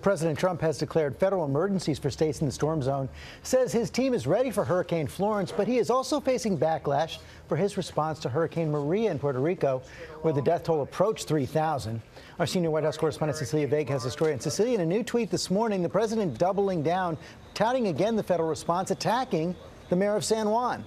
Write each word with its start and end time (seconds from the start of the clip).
President 0.00 0.38
Trump 0.38 0.60
has 0.60 0.78
declared 0.78 1.16
federal 1.16 1.44
emergencies 1.44 1.98
for 1.98 2.10
states 2.10 2.40
in 2.40 2.46
the 2.46 2.52
storm 2.52 2.82
zone, 2.82 3.08
says 3.42 3.72
his 3.72 3.90
team 3.90 4.14
is 4.14 4.26
ready 4.26 4.50
for 4.50 4.64
Hurricane 4.64 5.06
Florence, 5.06 5.52
but 5.52 5.66
he 5.66 5.78
is 5.78 5.90
also 5.90 6.20
facing 6.20 6.56
backlash 6.56 7.18
for 7.48 7.56
his 7.56 7.76
response 7.76 8.18
to 8.20 8.28
Hurricane 8.28 8.70
Maria 8.70 9.10
in 9.10 9.18
Puerto 9.18 9.40
Rico, 9.40 9.82
where 10.22 10.32
the 10.32 10.42
death 10.42 10.64
toll 10.64 10.82
approached 10.82 11.26
3,000. 11.28 12.00
Our 12.38 12.46
senior 12.46 12.70
White 12.70 12.84
House 12.84 12.96
correspondent 12.96 13.38
Cecilia 13.38 13.66
Vega 13.66 13.92
has 13.92 14.04
a 14.04 14.10
story. 14.10 14.32
And 14.32 14.42
Cecilia, 14.42 14.74
in 14.74 14.80
a 14.80 14.86
new 14.86 15.02
tweet 15.02 15.30
this 15.30 15.50
morning, 15.50 15.82
the 15.82 15.88
president 15.88 16.38
doubling 16.38 16.82
down, 16.82 17.18
touting 17.54 17.88
again 17.88 18.16
the 18.16 18.22
federal 18.22 18.48
response, 18.48 18.90
attacking 18.90 19.56
the 19.88 19.96
mayor 19.96 20.14
of 20.14 20.24
San 20.24 20.48
Juan. 20.48 20.84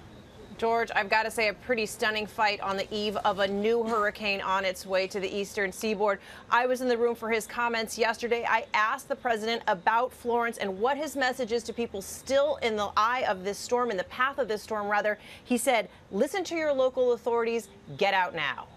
George, 0.62 0.92
I've 0.94 1.10
got 1.10 1.24
to 1.24 1.30
say, 1.32 1.48
a 1.48 1.54
pretty 1.54 1.86
stunning 1.86 2.24
fight 2.24 2.60
on 2.60 2.76
the 2.76 2.86
eve 2.94 3.16
of 3.24 3.40
a 3.40 3.48
new 3.48 3.82
hurricane 3.82 4.40
on 4.40 4.64
its 4.64 4.86
way 4.86 5.08
to 5.08 5.18
the 5.18 5.28
eastern 5.28 5.72
seaboard. 5.72 6.20
I 6.52 6.66
was 6.66 6.80
in 6.80 6.86
the 6.86 6.96
room 6.96 7.16
for 7.16 7.32
his 7.32 7.48
comments 7.48 7.98
yesterday. 7.98 8.46
I 8.48 8.66
asked 8.72 9.08
the 9.08 9.16
president 9.16 9.64
about 9.66 10.12
Florence 10.12 10.58
and 10.58 10.78
what 10.78 10.96
his 10.96 11.16
message 11.16 11.50
is 11.50 11.64
to 11.64 11.72
people 11.72 12.00
still 12.00 12.60
in 12.62 12.76
the 12.76 12.90
eye 12.96 13.24
of 13.28 13.42
this 13.42 13.58
storm, 13.58 13.90
in 13.90 13.96
the 13.96 14.04
path 14.04 14.38
of 14.38 14.46
this 14.46 14.62
storm, 14.62 14.86
rather. 14.86 15.18
He 15.42 15.58
said, 15.58 15.88
listen 16.12 16.44
to 16.44 16.54
your 16.54 16.72
local 16.72 17.10
authorities, 17.10 17.66
get 17.96 18.14
out 18.14 18.32
now. 18.32 18.68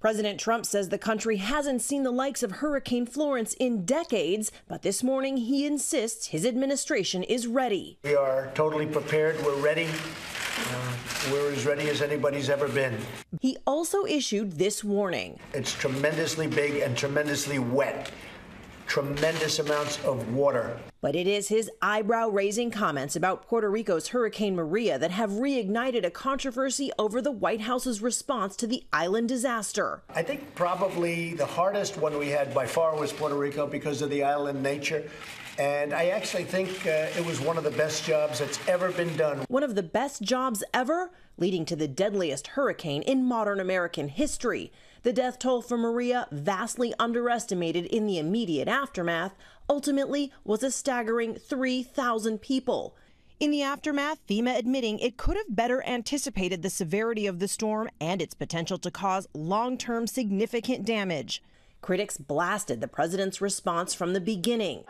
President 0.00 0.38
Trump 0.38 0.64
says 0.64 0.90
the 0.90 0.96
country 0.96 1.38
hasn't 1.38 1.82
seen 1.82 2.04
the 2.04 2.12
likes 2.12 2.44
of 2.44 2.52
Hurricane 2.52 3.06
Florence 3.06 3.54
in 3.54 3.84
decades, 3.84 4.52
but 4.68 4.82
this 4.82 5.02
morning 5.02 5.38
he 5.38 5.66
insists 5.66 6.28
his 6.28 6.46
administration 6.46 7.24
is 7.24 7.48
ready. 7.48 7.98
We 8.04 8.14
are 8.14 8.52
totally 8.54 8.86
prepared. 8.86 9.44
We're 9.44 9.60
ready. 9.60 9.88
Uh, 10.70 10.92
we're 11.30 11.52
as 11.52 11.66
ready 11.66 11.88
as 11.88 12.02
anybody's 12.02 12.50
ever 12.50 12.68
been. 12.68 12.96
He 13.40 13.56
also 13.66 14.04
issued 14.04 14.52
this 14.52 14.84
warning. 14.84 15.38
It's 15.54 15.72
tremendously 15.72 16.46
big 16.46 16.82
and 16.82 16.96
tremendously 16.96 17.58
wet 17.58 18.10
tremendous 18.92 19.58
amounts 19.58 20.04
of 20.04 20.34
water. 20.34 20.78
But 21.02 21.16
it 21.16 21.26
is 21.26 21.48
his 21.48 21.68
eyebrow 21.82 22.28
raising 22.28 22.70
comments 22.70 23.16
about 23.16 23.44
Puerto 23.44 23.68
Rico's 23.68 24.08
Hurricane 24.08 24.54
Maria 24.54 25.00
that 25.00 25.10
have 25.10 25.30
reignited 25.30 26.06
a 26.06 26.12
controversy 26.12 26.92
over 26.96 27.20
the 27.20 27.32
White 27.32 27.62
House's 27.62 28.00
response 28.00 28.54
to 28.54 28.68
the 28.68 28.84
island 28.92 29.28
disaster. 29.28 30.04
I 30.14 30.22
think 30.22 30.54
probably 30.54 31.34
the 31.34 31.44
hardest 31.44 31.96
one 31.96 32.16
we 32.16 32.28
had 32.28 32.54
by 32.54 32.68
far 32.68 32.96
was 32.96 33.12
Puerto 33.12 33.34
Rico 33.34 33.66
because 33.66 34.00
of 34.00 34.10
the 34.10 34.22
island 34.22 34.62
nature. 34.62 35.02
And 35.58 35.92
I 35.92 36.10
actually 36.10 36.44
think 36.44 36.68
uh, 36.86 37.08
it 37.18 37.26
was 37.26 37.40
one 37.40 37.58
of 37.58 37.64
the 37.64 37.72
best 37.72 38.04
jobs 38.04 38.38
that's 38.38 38.60
ever 38.68 38.92
been 38.92 39.14
done. 39.16 39.44
One 39.48 39.64
of 39.64 39.74
the 39.74 39.82
best 39.82 40.22
jobs 40.22 40.62
ever, 40.72 41.10
leading 41.36 41.64
to 41.64 41.74
the 41.74 41.88
deadliest 41.88 42.46
hurricane 42.46 43.02
in 43.02 43.24
modern 43.24 43.58
American 43.58 44.06
history. 44.06 44.70
The 45.02 45.12
death 45.12 45.40
toll 45.40 45.62
for 45.62 45.76
Maria, 45.76 46.28
vastly 46.30 46.94
underestimated 46.96 47.86
in 47.86 48.06
the 48.06 48.18
immediate 48.18 48.68
aftermath, 48.68 49.34
ultimately 49.72 50.30
was 50.44 50.62
a 50.62 50.70
staggering 50.70 51.34
3,000 51.34 52.42
people. 52.42 52.94
In 53.40 53.50
the 53.50 53.62
aftermath, 53.62 54.18
FEMA 54.28 54.54
admitting 54.54 54.98
it 54.98 55.16
could 55.16 55.38
have 55.38 55.56
better 55.56 55.82
anticipated 55.84 56.60
the 56.60 56.68
severity 56.68 57.26
of 57.26 57.38
the 57.38 57.48
storm 57.48 57.88
and 57.98 58.20
its 58.20 58.34
potential 58.34 58.76
to 58.76 58.90
cause 58.90 59.26
long 59.32 59.78
term 59.78 60.06
significant 60.06 60.84
damage. 60.84 61.42
Critics 61.80 62.18
blasted 62.18 62.82
the 62.82 62.86
president's 62.86 63.40
response 63.40 63.94
from 63.94 64.12
the 64.12 64.20
beginning. 64.20 64.84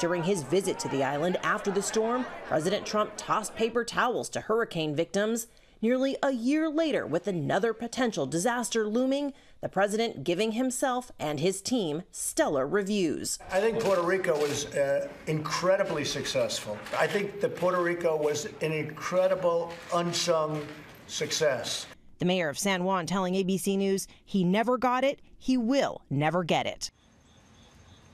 During 0.00 0.24
his 0.24 0.42
visit 0.42 0.80
to 0.80 0.88
the 0.88 1.04
island 1.04 1.36
after 1.44 1.70
the 1.70 1.80
storm, 1.80 2.26
President 2.48 2.84
Trump 2.84 3.12
tossed 3.16 3.54
paper 3.54 3.84
towels 3.84 4.28
to 4.30 4.40
hurricane 4.40 4.96
victims. 4.96 5.46
Nearly 5.82 6.16
a 6.22 6.30
year 6.30 6.68
later, 6.70 7.04
with 7.04 7.26
another 7.26 7.72
potential 7.74 8.24
disaster 8.24 8.86
looming, 8.86 9.32
the 9.60 9.68
president 9.68 10.22
giving 10.22 10.52
himself 10.52 11.10
and 11.18 11.40
his 11.40 11.60
team 11.60 12.04
stellar 12.12 12.68
reviews. 12.68 13.40
I 13.50 13.58
think 13.58 13.80
Puerto 13.80 14.02
Rico 14.02 14.40
was 14.40 14.66
uh, 14.76 15.08
incredibly 15.26 16.04
successful. 16.04 16.78
I 16.96 17.08
think 17.08 17.40
that 17.40 17.56
Puerto 17.56 17.82
Rico 17.82 18.16
was 18.16 18.44
an 18.60 18.70
incredible 18.70 19.72
unsung 19.92 20.64
success. 21.08 21.88
The 22.20 22.26
mayor 22.26 22.48
of 22.48 22.60
San 22.60 22.84
Juan 22.84 23.04
telling 23.04 23.34
ABC 23.34 23.76
News 23.76 24.06
he 24.24 24.44
never 24.44 24.78
got 24.78 25.02
it, 25.02 25.18
he 25.36 25.56
will 25.56 26.02
never 26.08 26.44
get 26.44 26.66
it. 26.66 26.92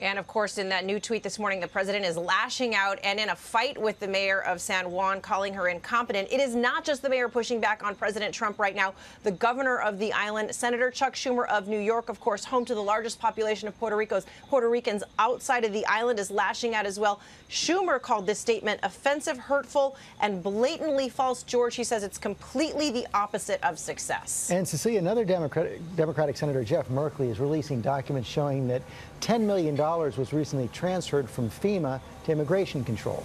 And 0.00 0.19
of 0.19 0.28
course, 0.28 0.59
in 0.59 0.69
that 0.69 0.84
new 0.84 1.00
tweet 1.00 1.25
this 1.25 1.41
morning, 1.41 1.59
the 1.59 1.66
president 1.66 2.04
is 2.04 2.16
lashing 2.16 2.75
out 2.75 3.00
and 3.03 3.19
in 3.19 3.31
a 3.31 3.34
fight 3.34 3.76
with 3.76 3.98
the 3.98 4.06
mayor 4.06 4.42
of 4.42 4.60
San 4.60 4.91
Juan, 4.92 5.20
calling 5.20 5.53
her 5.54 5.66
incompetent. 5.66 6.28
It 6.31 6.38
is 6.38 6.54
not 6.54 6.84
just 6.84 7.03
the 7.03 7.09
mayor 7.09 7.28
pushing 7.28 7.60
back 7.60 7.84
on 7.84 7.97
President 7.97 8.32
Trump 8.32 8.60
right 8.60 8.76
now. 8.76 8.94
The 9.25 9.32
governor 9.32 9.81
of 9.81 9.98
the 9.98 10.12
island, 10.12 10.54
Senator 10.54 10.92
Chuck 10.92 11.14
Schumer 11.14 11.48
of 11.48 11.66
New 11.66 11.81
York, 11.81 12.08
of 12.08 12.20
course, 12.20 12.44
home 12.44 12.64
to 12.66 12.76
the 12.76 12.82
largest 12.82 13.19
population 13.19 13.66
of 13.66 13.76
Puerto 13.81 13.97
Ricos, 13.97 14.25
Puerto 14.48 14.69
Ricans 14.69 15.03
outside 15.19 15.64
of 15.64 15.72
the 15.72 15.84
island, 15.87 16.20
is 16.20 16.31
lashing 16.31 16.76
out 16.76 16.87
as 16.87 17.00
well. 17.00 17.20
Schumer 17.50 18.00
called 18.00 18.26
this 18.26 18.38
statement 18.38 18.78
offensive, 18.84 19.37
hurtful, 19.37 19.97
and 20.20 20.44
blatantly 20.44 21.08
false. 21.08 21.42
George, 21.42 21.75
he 21.75 21.82
says 21.82 22.04
it's 22.04 22.19
completely 22.19 22.91
the 22.91 23.06
opposite 23.14 23.62
of 23.64 23.78
success. 23.81 24.50
And 24.53 24.66
Cecilia, 24.69 25.00
another 25.00 25.25
Democratic, 25.25 25.81
Democratic 25.97 26.37
Senator 26.37 26.62
Jeff 26.62 26.88
Merkley 26.88 27.31
is 27.31 27.41
releasing 27.41 27.81
documents 27.81 28.28
showing 28.28 28.69
that 28.69 28.82
$10 29.20 29.41
million 29.41 29.76
was 29.97 30.32
recently 30.34 30.69
transferred 30.69 31.31
from 31.31 31.49
FEMA 31.49 32.00
to 32.25 32.32
immigration 32.32 32.84
control. 32.84 33.25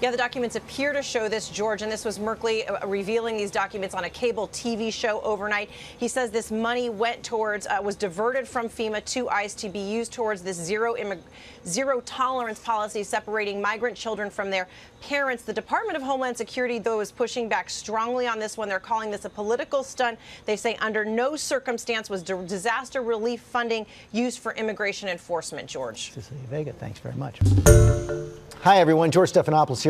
Yeah, 0.00 0.10
the 0.10 0.16
documents 0.16 0.56
appear 0.56 0.94
to 0.94 1.02
show 1.02 1.28
this, 1.28 1.50
George, 1.50 1.82
and 1.82 1.92
this 1.92 2.06
was 2.06 2.18
Merkley 2.18 2.66
uh, 2.70 2.86
revealing 2.86 3.36
these 3.36 3.50
documents 3.50 3.94
on 3.94 4.04
a 4.04 4.08
cable 4.08 4.48
TV 4.48 4.90
show 4.90 5.20
overnight. 5.20 5.68
He 5.98 6.08
says 6.08 6.30
this 6.30 6.50
money 6.50 6.88
went 6.88 7.22
towards, 7.22 7.66
uh, 7.66 7.80
was 7.82 7.96
diverted 7.96 8.48
from 8.48 8.70
FEMA 8.70 9.04
to 9.04 9.28
ICE 9.28 9.54
to 9.56 9.68
be 9.68 9.78
used 9.78 10.10
towards 10.10 10.40
this 10.40 10.56
zero, 10.56 10.96
zero 11.66 12.00
tolerance 12.06 12.60
policy 12.60 13.02
separating 13.02 13.60
migrant 13.60 13.94
children 13.94 14.30
from 14.30 14.50
their 14.50 14.68
parents. 15.02 15.42
The 15.42 15.52
Department 15.52 15.98
of 15.98 16.02
Homeland 16.02 16.38
Security, 16.38 16.78
though, 16.78 17.00
is 17.00 17.12
pushing 17.12 17.46
back 17.46 17.68
strongly 17.68 18.26
on 18.26 18.38
this 18.38 18.56
one. 18.56 18.70
They're 18.70 18.80
calling 18.80 19.10
this 19.10 19.26
a 19.26 19.30
political 19.30 19.82
stunt. 19.82 20.18
They 20.46 20.56
say 20.56 20.76
under 20.76 21.04
no 21.04 21.36
circumstance 21.36 22.08
was 22.08 22.22
disaster 22.22 23.02
relief 23.02 23.42
funding 23.42 23.84
used 24.12 24.38
for 24.38 24.54
immigration 24.54 25.10
enforcement, 25.10 25.68
George. 25.68 26.12
Cecilia 26.12 26.44
Vega, 26.48 26.72
thanks 26.72 27.00
very 27.00 27.16
much. 27.16 27.38
Hi, 28.62 28.76
everyone. 28.76 29.10
George 29.10 29.32
Stephanopoulos 29.32 29.82
here. 29.82 29.89